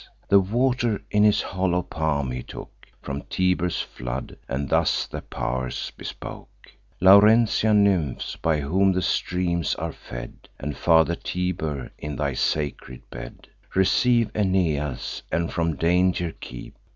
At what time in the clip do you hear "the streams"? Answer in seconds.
8.93-9.75